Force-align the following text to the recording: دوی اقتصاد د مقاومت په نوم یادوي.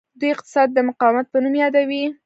دوی 0.19 0.29
اقتصاد 0.35 0.67
د 0.73 0.77
مقاومت 0.89 1.25
په 1.29 1.37
نوم 1.43 1.55
یادوي. 1.63 2.03